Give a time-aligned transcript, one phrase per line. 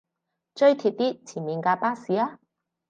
[0.55, 2.39] 追貼啲前面架巴士吖